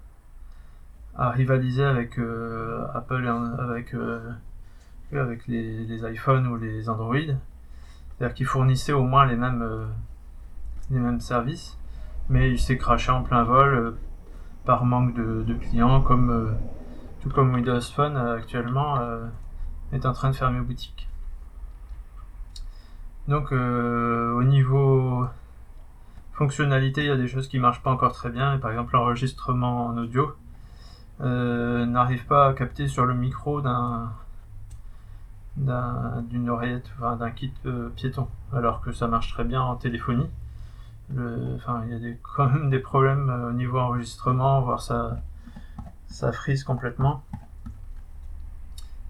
rivaliser 1.16 1.84
avec 1.84 2.18
Apple, 2.94 3.26
avec, 3.58 3.94
avec 5.12 5.46
les, 5.46 6.12
iPhones 6.12 6.46
ou 6.46 6.56
les 6.56 6.88
Android. 6.88 7.16
C'est-à-dire 7.16 8.34
qu'il 8.34 8.46
fournissait 8.46 8.92
au 8.92 9.04
moins 9.04 9.26
les 9.26 9.36
mêmes 9.36 11.20
services 11.20 11.79
mais 12.30 12.52
il 12.52 12.58
s'est 12.58 12.78
craché 12.78 13.10
en 13.10 13.22
plein 13.22 13.42
vol 13.42 13.74
euh, 13.74 13.90
par 14.64 14.84
manque 14.84 15.14
de, 15.14 15.54
clients, 15.54 16.00
comme 16.00 16.30
euh, 16.30 16.52
tout 17.20 17.28
comme 17.28 17.52
Windows 17.52 17.80
Phone 17.80 18.16
euh, 18.16 18.36
actuellement 18.36 18.98
est 19.92 20.06
en 20.06 20.12
train 20.12 20.30
de 20.30 20.36
fermer 20.36 20.60
boutique. 20.60 21.08
Donc 23.28 23.52
au 23.52 24.42
niveau 24.44 25.26
fonctionnalité, 26.32 27.02
il 27.02 27.08
y 27.08 27.10
a 27.10 27.16
des 27.16 27.28
choses 27.28 27.48
qui 27.48 27.58
marchent 27.58 27.82
pas 27.82 27.90
encore 27.90 28.12
très 28.12 28.30
bien. 28.30 28.58
par 28.58 28.70
exemple, 28.70 28.94
l'enregistrement 28.94 29.86
en 29.86 29.96
audio 29.98 30.34
n'arrive 31.20 32.26
pas 32.26 32.48
à 32.48 32.54
capter 32.54 32.86
sur 32.88 33.06
le 33.06 33.14
micro 33.14 33.60
d'un 33.60 34.12
d'une 35.56 36.48
oreillette, 36.48 36.90
enfin, 36.96 37.16
d'un 37.16 37.30
kit 37.30 37.52
piéton, 37.96 38.28
alors 38.52 38.80
que 38.80 38.92
ça 38.92 39.08
marche 39.08 39.32
très 39.32 39.44
bien 39.44 39.60
en 39.60 39.76
téléphonie 39.76 40.30
enfin, 41.56 41.84
il 41.88 41.98
y 41.98 42.10
a 42.10 42.14
quand 42.36 42.48
même 42.48 42.70
des 42.70 42.78
problèmes 42.78 43.30
euh, 43.30 43.50
au 43.50 43.52
niveau 43.52 43.78
enregistrement, 43.78 44.60
voire 44.60 44.80
ça, 44.80 45.22
frise 46.32 46.64
complètement. 46.64 47.24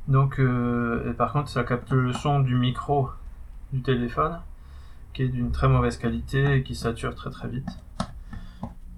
Donc, 0.08 0.40
euh, 0.40 1.12
par 1.14 1.32
contre, 1.32 1.48
ça 1.48 1.62
capte 1.64 1.92
le 1.92 2.12
son 2.12 2.40
du 2.40 2.56
micro 2.56 3.10
du 3.72 3.82
téléphone, 3.82 4.40
qui 5.12 5.22
est 5.22 5.28
d'une 5.28 5.52
très 5.52 5.68
mauvaise 5.68 5.96
qualité 5.96 6.56
et 6.56 6.62
qui 6.62 6.74
sature 6.74 7.14
très 7.14 7.30
très 7.30 7.48
vite. 7.48 7.68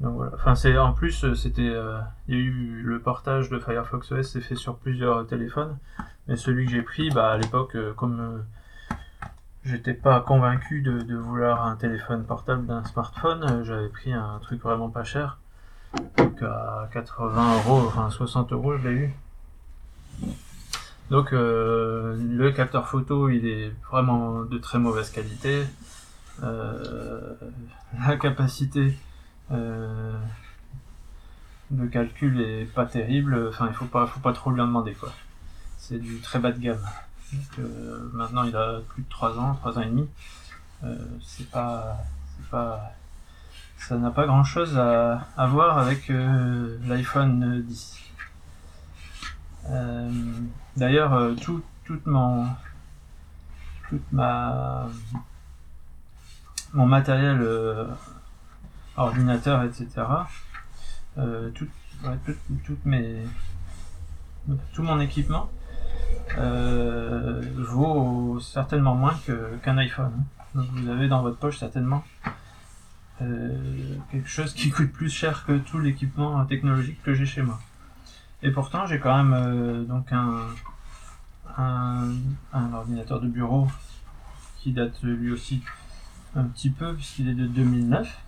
Donc 0.00 0.16
voilà. 0.16 0.32
Enfin, 0.34 0.54
c'est 0.54 0.76
en 0.78 0.92
plus, 0.92 1.24
euh, 1.24 1.34
c'était, 1.34 1.74
il 2.28 2.34
y 2.34 2.38
a 2.38 2.40
eu 2.40 2.82
le 2.82 3.00
portage 3.00 3.50
de 3.50 3.58
Firefox 3.58 4.12
OS, 4.12 4.22
c'est 4.22 4.40
fait 4.40 4.56
sur 4.56 4.76
plusieurs 4.76 5.26
téléphones, 5.26 5.76
mais 6.28 6.36
celui 6.36 6.66
que 6.66 6.72
j'ai 6.72 6.82
pris, 6.82 7.10
bah 7.10 7.32
à 7.32 7.36
l'époque, 7.36 7.76
comme 7.96 8.44
J'étais 9.64 9.94
pas 9.94 10.20
convaincu 10.20 10.82
de, 10.82 11.14
vouloir 11.14 11.64
un 11.64 11.76
téléphone 11.76 12.24
portable 12.24 12.66
d'un 12.66 12.82
smartphone. 12.84 13.62
J'avais 13.64 13.88
pris 13.88 14.12
un 14.12 14.40
truc 14.40 14.60
vraiment 14.60 14.90
pas 14.90 15.04
cher. 15.04 15.38
Donc 16.16 16.42
à 16.42 16.88
80 16.92 17.56
euros, 17.58 17.86
enfin 17.86 18.10
60 18.10 18.52
euros, 18.52 18.76
je 18.76 18.88
l'ai 18.88 18.94
eu. 18.94 19.14
Donc 21.10 21.32
euh, 21.32 22.16
le 22.16 22.50
capteur 22.50 22.88
photo, 22.88 23.28
il 23.28 23.46
est 23.46 23.72
vraiment 23.88 24.42
de 24.42 24.58
très 24.58 24.78
mauvaise 24.80 25.10
qualité. 25.10 25.64
Euh, 26.42 27.34
la 28.06 28.16
capacité 28.16 28.98
euh, 29.52 30.18
de 31.70 31.86
calcul 31.86 32.40
est 32.40 32.64
pas 32.64 32.86
terrible. 32.86 33.46
Enfin, 33.48 33.68
il 33.68 33.74
faut 33.74 33.84
pas, 33.84 34.06
faut 34.08 34.20
pas 34.20 34.32
trop 34.32 34.50
lui 34.50 34.60
en 34.60 34.66
demander 34.66 34.94
quoi. 34.94 35.12
C'est 35.76 35.98
du 35.98 36.18
très 36.20 36.40
bas 36.40 36.50
de 36.50 36.58
gamme. 36.58 36.84
Euh, 37.58 38.10
maintenant 38.12 38.44
il 38.44 38.54
a 38.56 38.80
plus 38.88 39.02
de 39.02 39.08
3 39.08 39.38
ans, 39.38 39.54
3 39.54 39.78
ans 39.78 39.82
et 39.82 39.86
demi. 39.86 40.08
Euh, 40.84 40.96
c'est 41.22 41.48
pas, 41.50 41.98
pas, 42.50 42.92
ça 43.78 43.96
n'a 43.96 44.10
pas 44.10 44.26
grand 44.26 44.44
chose 44.44 44.76
à, 44.76 45.46
voir 45.46 45.78
avec 45.78 46.10
euh, 46.10 46.78
l'iPhone 46.86 47.62
10. 47.62 47.98
D'ailleurs, 50.76 51.36
tout, 51.40 51.62
toute 51.84 52.04
mon, 52.06 52.48
toute 53.88 54.12
ma, 54.12 54.88
mon 56.72 56.86
matériel 56.86 57.46
ordinateur, 58.96 59.62
etc. 59.62 59.86
tout, 61.54 61.68
mes, 62.84 63.22
tout 64.72 64.82
mon 64.82 64.98
équipement 64.98 65.48
euh, 66.38 67.42
vaut 67.56 68.38
certainement 68.40 68.94
moins 68.94 69.14
qu'un 69.62 69.78
iPhone. 69.78 70.12
Donc 70.54 70.66
vous 70.72 70.88
avez 70.88 71.08
dans 71.08 71.22
votre 71.22 71.38
poche 71.38 71.58
certainement 71.58 72.04
euh, 73.20 73.96
quelque 74.10 74.28
chose 74.28 74.52
qui 74.54 74.70
coûte 74.76 74.92
plus 74.92 75.10
cher 75.10 75.44
que 75.46 75.58
tout 75.58 75.78
l'équipement 75.78 76.44
technologique 76.44 77.02
que 77.02 77.14
j'ai 77.14 77.26
chez 77.26 77.42
moi. 77.42 77.60
Et 78.42 78.50
pourtant 78.50 78.86
j'ai 78.86 78.98
quand 78.98 79.16
même 79.16 79.34
euh, 79.34 79.84
donc 79.84 80.12
un, 80.12 80.48
un, 81.56 82.72
ordinateur 82.72 83.20
de 83.20 83.28
bureau 83.28 83.68
qui 84.58 84.72
date 84.72 85.02
lui 85.02 85.30
aussi 85.32 85.62
un 86.34 86.44
petit 86.44 86.70
peu 86.70 86.94
puisqu'il 86.94 87.28
est 87.28 87.34
de 87.34 87.46
2009 87.46 88.18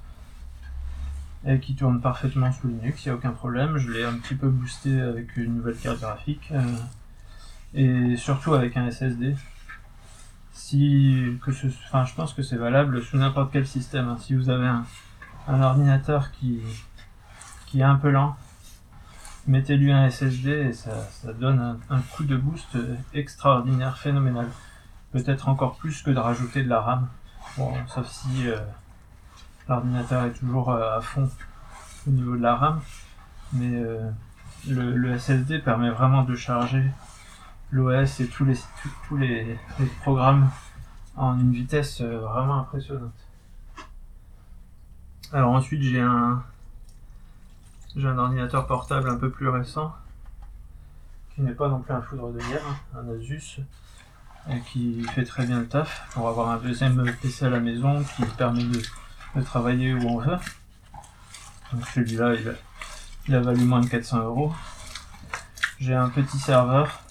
et 1.47 1.61
qui 1.61 1.75
tourne 1.75 2.01
parfaitement 2.01 2.53
sous 2.53 2.69
Linux, 2.69 3.05
il 3.05 3.09
n'y 3.09 3.13
a 3.13 3.17
aucun 3.17 3.33
problème. 3.33 3.77
Je 3.77 3.91
l'ai 3.91 4.05
un 4.05 4.15
petit 4.15 4.35
peu 4.35 4.49
boosté 4.49 4.99
avec 5.01 5.37
une 5.37 5.57
nouvelle 5.57 5.77
carte 5.77 6.01
graphique 6.01 6.51
et 7.75 8.17
surtout 8.17 8.55
avec 8.55 8.77
un 8.77 8.91
SSD. 8.91 9.37
Si, 10.53 11.39
que 11.45 11.51
je 11.53 12.15
pense 12.15 12.33
que 12.33 12.43
c'est 12.43 12.57
valable 12.57 13.03
sous 13.03 13.17
n'importe 13.17 13.53
quel 13.53 13.67
système. 13.67 14.09
Hein. 14.09 14.17
Si 14.21 14.35
vous 14.35 14.49
avez 14.49 14.67
un, 14.67 15.63
ordinateur 15.63 16.31
qui, 16.33 16.61
qui 17.67 17.81
est 17.81 17.85
un 17.85 17.97
peu 17.97 18.11
lent, 18.11 18.37
mettez-lui 19.47 19.93
un 19.93 20.09
SSD 20.09 20.51
et 20.51 20.73
ça, 20.73 20.93
ça 21.11 21.33
donne 21.33 21.79
un, 21.91 22.01
coup 22.01 22.25
de 22.25 22.37
boost 22.37 22.79
extraordinaire, 23.13 23.99
phénoménal. 23.99 24.47
Peut-être 25.13 25.49
encore 25.49 25.77
plus 25.77 26.03
que 26.03 26.11
de 26.11 26.19
rajouter 26.19 26.63
de 26.63 26.69
la 26.69 26.81
RAM. 26.81 27.09
Bon, 27.57 27.73
sauf 27.87 28.09
si 28.09 28.49
euh, 28.49 28.59
l'ordinateur 29.69 30.25
est 30.25 30.33
toujours 30.33 30.71
euh, 30.71 30.99
à 30.99 31.01
fond 31.01 31.29
au 32.07 32.11
niveau 32.11 32.37
de 32.37 32.43
la 32.43 32.57
RAM. 32.57 32.81
Mais 33.53 33.71
euh, 33.75 34.11
le 34.67 35.19
SSD 35.19 35.59
permet 35.59 35.91
vraiment 35.91 36.23
de 36.23 36.35
charger 36.35 36.85
l'OS 37.71 38.21
et 38.21 38.29
tous 38.29 38.45
les, 38.45 38.57
les, 39.19 39.87
programmes 40.03 40.51
en 41.17 41.39
une 41.39 41.53
vitesse 41.53 42.01
euh, 42.01 42.19
vraiment 42.21 42.61
impressionnante. 42.61 43.13
Alors 45.33 45.53
ensuite 45.53 45.83
j'ai 45.83 46.01
un 46.01 46.43
j'ai 47.97 48.07
un 48.09 48.19
ordinateur 48.19 48.67
portable 48.67 49.09
un 49.09 49.17
peu 49.17 49.31
plus 49.31 49.49
récent 49.49 49.95
qui 51.35 51.43
n'est 51.43 51.53
pas 51.53 51.69
non 51.69 51.81
plus 51.81 51.93
un 51.93 52.03
foudre 52.03 52.33
de 52.33 52.39
guerre, 52.39 52.63
hein, 52.95 53.01
un 53.01 53.09
Asus 53.15 53.61
et 54.51 54.61
qui 54.61 55.03
fait 55.15 55.25
très 55.25 55.47
bien 55.47 55.61
le 55.61 55.67
taf 55.67 56.09
pour 56.13 56.29
avoir 56.29 56.51
un 56.51 56.59
deuxième 56.59 57.05
PC 57.23 57.47
à 57.47 57.51
la 57.51 57.61
maison 57.61 58.05
qui 58.17 58.25
permet 58.37 58.65
de, 58.65 58.83
travailler 59.43 59.95
où 59.95 60.07
on 60.07 60.19
veut. 60.19 60.37
Celui-là, 61.95 62.35
il 63.27 63.35
a, 63.35 63.41
valu 63.41 63.65
moins 63.65 63.81
de 63.81 63.89
400 63.89 64.19
euros. 64.25 64.53
J'ai 65.81 65.95
un 65.95 66.09
petit 66.09 66.39
serveur 66.39 67.03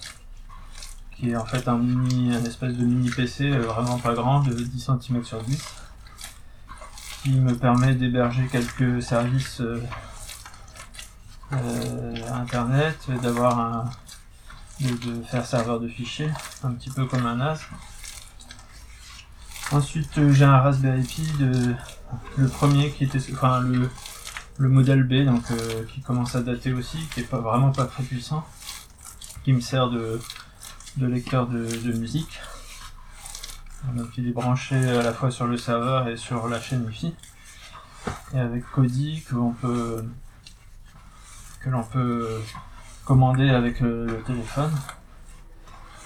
qui 1.16 1.30
est 1.30 1.36
en 1.36 1.44
fait 1.44 1.66
un 1.68 1.78
mini, 1.78 2.34
un 2.34 2.44
espèce 2.44 2.74
de 2.74 2.84
mini 2.84 3.10
PC 3.10 3.50
euh, 3.50 3.62
vraiment 3.62 3.98
pas 3.98 4.14
grand 4.14 4.40
de 4.40 4.52
10 4.52 4.90
cm 5.00 5.24
sur 5.24 5.42
10 5.42 5.62
qui 7.22 7.30
me 7.30 7.54
permet 7.54 7.94
d'héberger 7.94 8.46
quelques 8.50 9.02
services 9.02 9.60
euh, 9.60 9.82
euh, 11.52 12.14
internet, 12.32 12.98
d'avoir 13.22 13.58
un 13.58 13.90
de, 14.80 15.22
faire 15.22 15.46
serveur 15.46 15.80
de 15.80 15.88
fichiers, 15.88 16.30
un 16.62 16.72
petit 16.72 16.90
peu 16.90 17.06
comme 17.06 17.26
un 17.26 17.36
NAS. 17.36 17.60
Ensuite, 19.72 20.18
euh, 20.18 20.32
j'ai 20.32 20.44
un 20.44 20.58
Raspberry 20.58 21.02
Pi 21.02 21.22
de 21.38 21.74
le 22.36 22.48
premier 22.48 22.90
qui 22.90 23.04
était, 23.04 23.18
enfin 23.32 23.60
le, 23.60 23.88
le 24.58 24.68
modèle 24.68 25.04
B, 25.04 25.24
donc 25.24 25.42
euh, 25.50 25.84
qui 25.92 26.00
commence 26.00 26.34
à 26.34 26.42
dater 26.42 26.72
aussi, 26.72 26.98
qui 27.12 27.20
est 27.20 27.24
pas 27.24 27.38
vraiment 27.38 27.72
pas 27.72 27.86
très 27.86 28.02
puissant, 28.02 28.44
qui 29.44 29.52
me 29.52 29.60
sert 29.60 29.88
de, 29.90 30.20
de 30.96 31.06
lecteur 31.06 31.46
de, 31.46 31.92
musique. 31.92 32.40
Donc 33.94 34.16
il 34.16 34.28
est 34.28 34.32
branché 34.32 34.76
à 34.76 35.02
la 35.02 35.12
fois 35.12 35.30
sur 35.30 35.46
le 35.46 35.56
serveur 35.56 36.08
et 36.08 36.16
sur 36.16 36.48
la 36.48 36.60
chaîne 36.60 36.84
Wi-Fi. 36.86 37.14
Et 38.34 38.38
avec 38.38 38.64
Kodi 38.70 39.22
que 39.22 39.34
l'on 39.34 39.52
peut 41.82 42.42
commander 43.04 43.50
avec 43.50 43.80
le, 43.80 44.22
téléphone. 44.26 44.72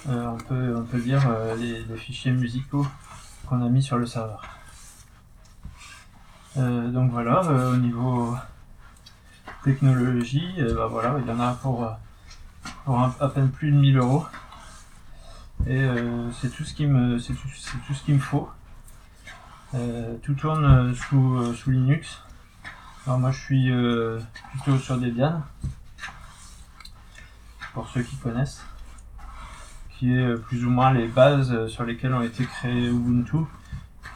Euh, 0.07 0.27
on, 0.27 0.37
peut, 0.37 0.75
on 0.75 0.83
peut 0.83 0.97
lire 0.97 1.25
euh, 1.29 1.55
les, 1.55 1.83
fichiers 1.97 2.31
musicaux 2.31 2.85
qu'on 3.47 3.61
a 3.61 3.69
mis 3.69 3.83
sur 3.83 3.97
le 3.97 4.05
serveur. 4.05 4.41
Euh, 6.57 6.89
donc 6.89 7.11
voilà, 7.11 7.41
au 7.41 7.77
niveau 7.77 8.35
technologie, 9.63 10.55
bah 10.75 10.87
voilà, 10.87 11.15
il 11.19 11.27
y 11.27 11.31
en 11.31 11.39
a 11.39 11.53
pour, 11.53 11.87
pour 12.85 12.99
à 12.99 13.29
peine 13.29 13.49
plus 13.49 13.71
de 13.71 13.77
1000 13.77 13.97
euros. 13.97 14.25
Et 15.67 15.85
c'est 16.39 16.49
tout 16.49 16.63
ce 16.63 16.73
qui 16.73 16.87
me 16.87 17.19
c'est 17.19 17.33
tout, 17.33 17.93
ce 17.93 18.03
qu'il 18.03 18.15
me 18.15 18.19
faut. 18.19 18.49
tout 20.23 20.33
tourne 20.33 20.93
sous, 20.95 21.53
sous 21.53 21.71
Linux. 21.71 22.21
Alors 23.05 23.19
moi 23.19 23.31
je 23.31 23.39
suis 23.39 23.71
plutôt 24.51 24.77
sur 24.79 24.97
Debian 24.97 25.41
pour 27.73 27.87
ceux 27.89 28.01
qui 28.01 28.15
connaissent, 28.17 28.63
qui 29.91 30.15
est 30.15 30.35
plus 30.35 30.65
ou 30.65 30.69
moins 30.69 30.91
les 30.91 31.07
bases 31.07 31.67
sur 31.67 31.83
lesquelles 31.83 32.13
ont 32.13 32.21
été 32.21 32.45
créés 32.45 32.87
Ubuntu, 32.87 33.45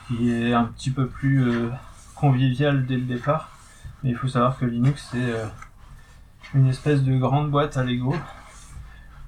qui 0.07 0.31
est 0.31 0.53
un 0.53 0.65
petit 0.65 0.91
peu 0.91 1.07
plus 1.07 1.43
euh, 1.43 1.69
convivial 2.15 2.85
dès 2.85 2.97
le 2.97 3.03
départ. 3.03 3.49
Mais 4.03 4.09
il 4.11 4.15
faut 4.15 4.27
savoir 4.27 4.57
que 4.57 4.65
Linux 4.65 5.09
c'est 5.11 5.33
euh, 5.33 5.45
une 6.53 6.67
espèce 6.67 7.03
de 7.03 7.17
grande 7.17 7.51
boîte 7.51 7.77
à 7.77 7.83
Lego 7.83 8.15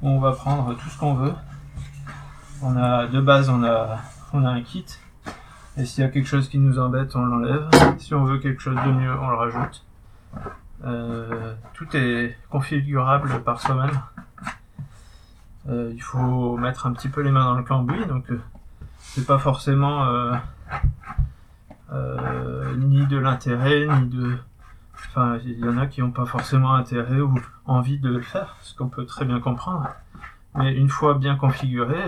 où 0.02 0.10
on 0.10 0.20
va 0.20 0.34
prendre 0.34 0.76
tout 0.76 0.90
ce 0.90 0.98
qu'on 0.98 1.14
veut. 1.14 1.34
On 2.62 2.78
a 2.78 3.08
de 3.08 3.20
base 3.20 3.50
on 3.50 3.64
a 3.64 4.00
on 4.34 4.46
a 4.46 4.50
un 4.50 4.62
kit 4.62 4.86
et 5.78 5.86
s'il 5.86 6.04
y 6.04 6.08
a 6.08 6.10
quelque 6.10 6.28
chose 6.28 6.48
qui 6.48 6.58
nous 6.58 6.80
embête 6.80 7.16
on 7.16 7.26
l'enlève. 7.26 7.70
Si 7.98 8.14
on 8.14 8.24
veut 8.24 8.40
quelque 8.40 8.62
chose 8.62 8.76
de 8.76 8.92
mieux 8.92 9.14
on 9.20 9.30
le 9.30 9.36
rajoute. 9.36 9.86
Euh, 10.84 11.56
tout 11.74 11.88
est 11.96 12.38
configurable 12.50 13.42
par 13.44 13.60
soi-même. 13.60 14.00
Euh, 15.68 15.92
il 15.94 16.02
faut 16.02 16.58
mettre 16.58 16.86
un 16.86 16.94
petit 16.94 17.10
peu 17.10 17.22
les 17.22 17.32
mains 17.32 17.46
dans 17.46 17.56
le 17.56 17.64
cambouis, 17.64 18.06
donc 18.06 18.30
euh, 18.30 18.40
c'est 19.00 19.26
pas 19.26 19.40
forcément 19.40 20.06
ni 22.78 23.06
de 23.08 23.18
l'intérêt, 23.18 23.88
ni 23.88 24.10
de. 24.10 24.38
Enfin, 25.08 25.40
il 25.44 25.60
y 25.60 25.68
en 25.68 25.78
a 25.78 25.88
qui 25.88 26.02
n'ont 26.02 26.12
pas 26.12 26.26
forcément 26.26 26.74
intérêt 26.74 27.20
ou 27.20 27.34
envie 27.66 28.00
de 28.00 28.10
le 28.10 28.22
faire, 28.22 28.58
ce 28.62 28.76
qu'on 28.76 28.90
peut 28.90 29.06
très 29.06 29.26
bien 29.26 29.40
comprendre. 29.40 29.90
Mais 30.56 30.74
une 30.74 30.90
fois 30.90 31.16
bien 31.16 31.36
configuré, 31.36 32.02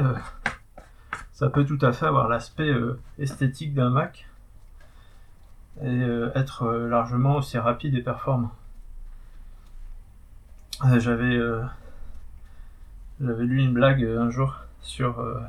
ça 1.33 1.49
peut 1.49 1.65
tout 1.65 1.79
à 1.81 1.91
fait 1.91 2.05
avoir 2.05 2.27
l'aspect 2.27 2.73
esthétique 3.19 3.73
d'un 3.73 3.89
Mac 3.89 4.27
et 5.83 6.01
être 6.35 6.71
largement 6.73 7.35
aussi 7.35 7.57
rapide 7.57 7.95
et 7.95 8.01
performant. 8.01 8.51
J'avais 10.97 11.39
j'avais 13.19 13.45
lu 13.45 13.63
une 13.63 13.73
blague 13.73 14.03
euh, 14.03 14.21
un 14.21 14.29
jour 14.29 14.59
sur 14.81 15.19
euh, 15.19 15.41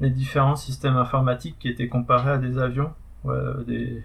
les 0.00 0.10
différents 0.10 0.56
systèmes 0.56 0.96
informatiques 0.96 1.56
qui 1.60 1.68
étaient 1.68 1.86
comparés 1.86 2.32
à 2.32 2.38
des 2.38 2.58
avions, 2.58 2.92
des, 3.24 4.02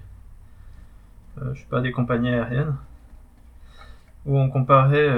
euh, 1.39 1.53
je 1.55 1.59
sais 1.59 1.67
pas, 1.67 1.81
des 1.81 1.91
compagnies 1.91 2.29
aériennes, 2.29 2.75
où 4.27 4.37
on 4.37 4.49
comparait, 4.49 5.09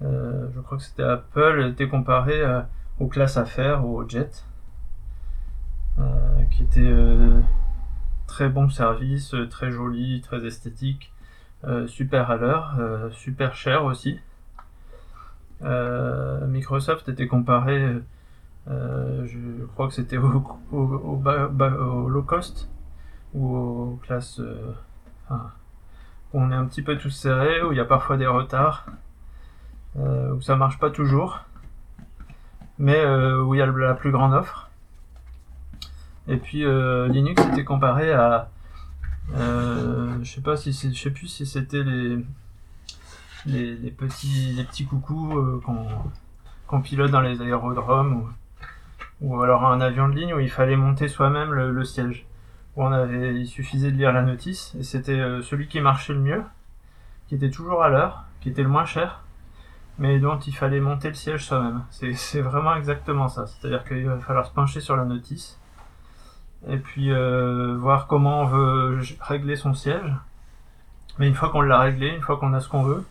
je 0.00 0.60
crois 0.60 0.78
que 0.78 0.84
c'était 0.84 1.02
Apple, 1.02 1.68
était 1.70 1.88
comparé 1.88 2.42
aux 3.00 3.06
classes 3.06 3.36
affaires, 3.36 3.86
aux 3.86 4.06
jets, 4.08 4.44
qui 6.50 6.62
étaient 6.62 6.94
très 8.26 8.48
bon 8.48 8.68
service, 8.68 9.34
très 9.50 9.70
joli, 9.70 10.20
très 10.20 10.44
esthétique, 10.46 11.12
super 11.86 12.30
à 12.30 12.36
l'heure, 12.36 12.76
super 13.12 13.54
cher 13.54 13.84
aussi. 13.84 14.20
Euh, 15.62 16.46
Microsoft 16.46 17.08
était 17.08 17.26
comparé, 17.26 18.02
euh, 18.68 19.26
je 19.26 19.64
crois 19.74 19.88
que 19.88 19.94
c'était 19.94 20.18
au, 20.18 20.44
low 22.08 22.22
cost 22.22 22.68
ou 23.34 23.56
aux 23.56 24.00
classes 24.02 24.40
euh, 24.40 24.74
où 26.32 26.40
on 26.40 26.50
est 26.50 26.54
un 26.54 26.66
petit 26.66 26.82
peu 26.82 26.98
tous 26.98 27.10
serrés, 27.10 27.62
où 27.62 27.72
il 27.72 27.78
y 27.78 27.80
a 27.80 27.84
parfois 27.84 28.16
des 28.16 28.26
retards, 28.26 28.86
où 29.96 30.40
ça 30.40 30.56
marche 30.56 30.78
pas 30.78 30.90
toujours, 30.90 31.40
mais 32.78 33.04
où 33.06 33.54
il 33.54 33.58
y 33.58 33.62
a 33.62 33.66
la 33.66 33.94
plus 33.94 34.10
grande 34.10 34.34
offre. 34.34 34.70
Et 36.26 36.36
puis 36.36 36.64
Linux 37.08 37.42
était 37.52 37.64
comparé 37.64 38.12
à, 38.12 38.48
je 39.34 40.24
sais 40.24 40.40
pas 40.40 40.56
si 40.56 40.72
je 40.72 41.00
sais 41.00 41.10
plus 41.10 41.28
si 41.28 41.46
c'était 41.46 41.82
les 41.82 42.18
les, 43.46 43.90
petits, 43.90 44.54
les 44.56 44.64
petits 44.64 44.86
coucous 44.86 45.36
euh, 45.36 45.60
qu'on 46.66 46.80
pilote 46.80 47.10
dans 47.10 47.20
les 47.20 47.40
aérodromes 47.40 48.28
ou, 49.20 49.26
ou, 49.26 49.42
alors 49.42 49.64
un 49.66 49.80
avion 49.80 50.08
de 50.08 50.14
ligne 50.14 50.34
où 50.34 50.40
il 50.40 50.50
fallait 50.50 50.76
monter 50.76 51.08
soi-même 51.08 51.52
le, 51.52 51.84
siège. 51.84 52.26
Où 52.76 52.82
on 52.82 52.92
avait, 52.92 53.34
il 53.34 53.46
suffisait 53.46 53.92
de 53.92 53.96
lire 53.96 54.12
la 54.12 54.22
notice 54.22 54.74
et 54.78 54.82
c'était 54.82 55.12
euh, 55.12 55.42
celui 55.42 55.68
qui 55.68 55.80
marchait 55.80 56.12
le 56.12 56.20
mieux, 56.20 56.42
qui 57.28 57.36
était 57.36 57.50
toujours 57.50 57.84
à 57.84 57.88
l'heure, 57.88 58.24
qui 58.40 58.48
était 58.48 58.62
le 58.62 58.68
moins 58.68 58.84
cher, 58.84 59.22
mais 59.98 60.18
dont 60.18 60.38
il 60.38 60.54
fallait 60.54 60.80
monter 60.80 61.08
le 61.08 61.14
siège 61.14 61.46
soi-même. 61.46 61.82
C'est 61.90 62.40
vraiment 62.40 62.74
exactement 62.74 63.28
ça. 63.28 63.46
C'est-à-dire 63.46 63.84
qu'il 63.84 64.06
va 64.06 64.18
falloir 64.18 64.46
se 64.46 64.52
pencher 64.52 64.80
sur 64.80 64.96
la 64.96 65.04
notice 65.04 65.58
et 66.68 66.78
puis 66.78 67.12
euh, 67.12 67.76
voir 67.76 68.06
comment 68.06 68.42
on 68.42 68.46
veut 68.46 69.00
régler 69.20 69.56
son 69.56 69.74
siège. 69.74 70.12
Mais 71.18 71.28
une 71.28 71.34
fois 71.34 71.50
qu'on 71.50 71.60
l'a 71.60 71.78
réglé, 71.78 72.08
une 72.08 72.22
fois 72.22 72.38
qu'on 72.38 72.52
a 72.54 72.60
ce 72.60 72.68
qu'on 72.68 72.82
veut, 72.82 73.04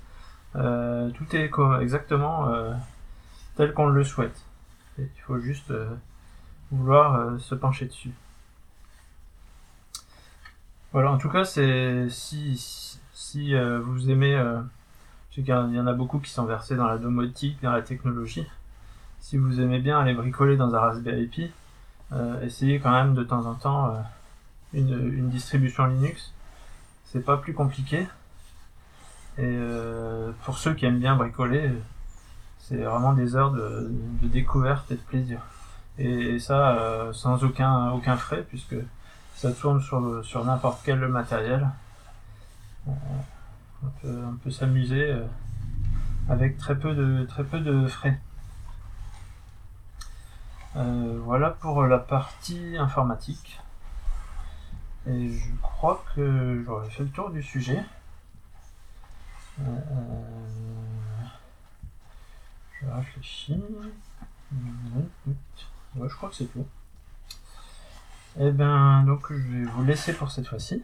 euh, 0.56 1.10
tout 1.12 1.36
est 1.36 1.50
exactement 1.82 2.50
euh, 2.50 2.74
tel 3.56 3.74
qu'on 3.74 3.88
le 3.88 4.04
souhaite. 4.04 4.46
il 4.98 5.22
faut 5.26 5.40
juste 5.40 5.74
vouloir 6.72 7.40
se 7.40 7.56
pencher 7.56 7.86
dessus. 7.86 8.12
Voilà, 10.92 11.12
en 11.12 11.18
tout 11.18 11.30
cas, 11.30 11.44
c'est 11.44 12.08
si, 12.10 13.00
si 13.14 13.56
vous 13.56 14.12
aimez, 14.12 14.36
qu'il 15.42 15.54
y 15.54 15.80
en 15.80 15.88
a 15.88 15.94
beaucoup 15.94 16.20
qui 16.20 16.30
sont 16.30 16.46
versés 16.46 16.76
dans 16.76 16.88
la 16.88 16.98
domotique, 16.98 17.58
dans 17.62 17.72
la 17.72 17.82
technologie. 17.82 18.46
Si 19.20 19.38
vous 19.38 19.62
aimez 19.62 19.80
bien 19.80 20.00
aller 20.00 20.14
bricoler 20.14 20.58
dans 20.58 20.76
un 20.76 20.80
Raspberry 20.80 21.28
Pi, 21.28 21.52
essayez 22.42 22.80
quand 22.80 22.92
même 22.92 23.16
de 23.16 23.24
temps 23.24 23.46
en 23.46 23.56
temps 23.56 24.04
une, 24.74 24.92
une 25.14 25.30
distribution 25.30 25.86
Linux. 25.86 26.34
C'est 27.06 27.24
pas 27.24 27.38
plus 27.38 27.54
compliqué. 27.54 28.08
Et 29.38 29.42
euh, 29.46 30.32
pour 30.46 30.58
ceux 30.58 30.74
qui 30.74 30.86
aiment 30.86 31.00
bien 31.00 31.16
bricoler, 31.16 31.72
c'est 32.60 32.78
vraiment 32.78 33.14
des 33.14 33.36
heures 33.36 33.52
de, 33.52 33.90
découverte 34.22 34.92
et 34.92 34.96
de 34.96 35.02
plaisir. 35.02 35.40
Et, 35.98 36.40
ça, 36.40 36.78
euh, 36.78 37.14
sans 37.14 37.44
aucun, 37.44 37.92
aucun 37.92 38.18
frais, 38.18 38.44
puisque 38.48 38.76
ça 39.36 39.52
tourne 39.52 39.82
sur 39.82 40.46
n'importe 40.46 40.82
quel 40.86 41.00
matériel. 41.08 41.68
On 43.84 44.38
peut, 44.38 44.52
s'amuser 44.52 45.12
euh, 45.12 45.26
avec 46.30 46.58
très 46.58 46.78
peu 46.78 46.96
de, 46.96 47.26
très 47.26 47.44
peu 47.44 47.60
de 47.60 47.88
frais. 47.88 48.20
voilà 50.76 51.52
pour 51.52 51.84
la 51.84 52.00
partie 52.00 52.78
informatique. 52.78 53.60
Et 55.06 55.30
je 55.30 55.52
crois 55.62 56.04
que 56.16 56.64
j'aurais 56.66 56.90
fait 56.90 57.04
le 57.04 57.10
tour 57.10 57.30
du 57.30 57.44
sujet. 57.44 57.84
Euh, 59.60 59.64
je 62.82 62.88
réfléchis. 62.88 63.62
Ouais, 65.96 66.10
je 66.10 66.16
crois 66.16 66.30
que 66.30 66.36
c'est 66.36 66.46
tout. 66.46 66.66
Et 68.40 68.48
eh 68.48 68.52
ben, 68.52 69.04
donc 69.04 69.28
je 69.30 69.36
vais 69.36 69.66
vous 69.66 69.84
laisser 69.84 70.14
pour 70.14 70.32
cette 70.32 70.48
fois-ci. 70.48 70.84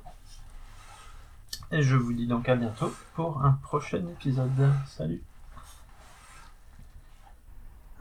Et 1.72 1.82
je 1.82 1.96
vous 1.96 2.14
dis 2.14 2.28
donc 2.28 2.50
à 2.50 2.56
bientôt 2.56 2.92
pour 3.16 3.44
un 3.44 3.52
prochain 3.64 4.06
épisode. 4.08 4.50
Salut. 4.88 5.22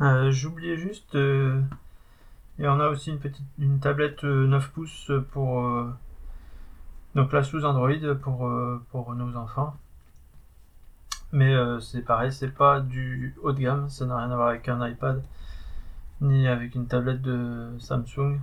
Euh, 0.00 0.30
J'oubliais 0.30 0.76
juste, 0.76 1.14
euh, 1.14 1.60
et 2.58 2.68
on 2.68 2.80
a 2.80 2.88
aussi 2.88 3.10
une 3.10 3.18
petite 3.18 3.44
une 3.58 3.80
tablette 3.80 4.24
9 4.24 4.70
pouces 4.70 5.10
pour 5.32 5.86
donc 7.14 7.32
là 7.32 7.42
sous 7.42 7.64
Android 7.64 8.14
pour, 8.22 8.50
pour 8.90 9.14
nos 9.14 9.36
enfants. 9.36 9.76
Mais 11.32 11.54
c'est 11.80 12.02
pareil, 12.02 12.32
c'est 12.32 12.54
pas 12.54 12.80
du 12.80 13.34
haut 13.42 13.52
de 13.52 13.60
gamme, 13.60 13.88
ça 13.90 14.06
n'a 14.06 14.16
rien 14.16 14.30
à 14.30 14.36
voir 14.36 14.48
avec 14.48 14.68
un 14.68 14.86
iPad 14.86 15.22
ni 16.20 16.48
avec 16.48 16.74
une 16.74 16.86
tablette 16.86 17.22
de 17.22 17.76
Samsung. 17.78 18.40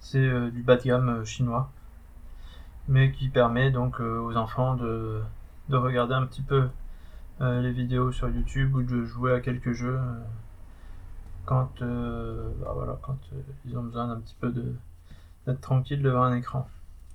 C'est 0.00 0.18
euh, 0.18 0.50
du 0.50 0.62
bas 0.62 0.76
de 0.76 0.82
gamme 0.82 1.08
euh, 1.08 1.24
chinois, 1.24 1.70
mais 2.88 3.12
qui 3.12 3.28
permet 3.28 3.70
donc 3.70 4.00
euh, 4.00 4.18
aux 4.18 4.36
enfants 4.36 4.74
de, 4.74 5.20
de, 5.68 5.76
regarder 5.76 6.14
un 6.14 6.26
petit 6.26 6.42
peu 6.42 6.68
les 7.40 7.70
vidéos 7.70 8.10
sur 8.10 8.28
YouTube 8.28 8.74
ou 8.74 8.82
de 8.82 9.04
jouer 9.04 9.32
à 9.32 9.40
quelques 9.40 9.70
jeux 9.72 10.00
quand, 11.46 11.70
bah 11.80 12.72
voilà, 12.74 12.98
quand 13.00 13.16
ils 13.64 13.78
ont 13.78 13.84
besoin 13.84 14.08
d'un 14.08 14.18
petit 14.18 14.34
peu 14.40 14.52
d'être 15.46 15.60
tranquille 15.60 16.02
devant 16.02 16.24
un 16.24 16.34
écran, 16.34 16.68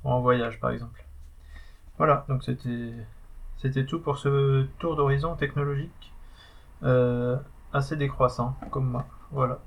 ou 0.05 0.09
en 0.09 0.21
voyage 0.21 0.61
par 0.61 0.71
exemple. 0.71 1.03
Voilà, 1.97 2.25
donc 2.29 2.41
c'était 2.43 2.93
c'était 3.57 3.85
tout 3.85 3.99
pour 3.99 4.17
ce 4.17 4.63
tour 4.79 4.95
d'horizon 4.95 5.35
technologique 5.35 6.13
assez 7.73 7.97
décroissant 7.97 8.55
comme 8.71 8.89
moi. 8.89 9.05
Voilà. 9.31 9.59